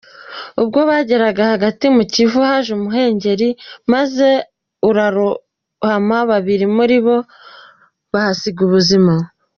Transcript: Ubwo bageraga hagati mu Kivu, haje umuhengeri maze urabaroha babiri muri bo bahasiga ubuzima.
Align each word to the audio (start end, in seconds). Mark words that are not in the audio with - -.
Ubwo 0.61 0.79
bageraga 0.89 1.41
hagati 1.53 1.85
mu 1.95 2.03
Kivu, 2.13 2.39
haje 2.47 2.69
umuhengeri 2.77 3.49
maze 3.93 4.27
urabaroha 4.89 6.19
babiri 6.31 6.65
muri 6.75 6.97
bo 7.05 7.17
bahasiga 8.11 8.59
ubuzima. 8.67 9.13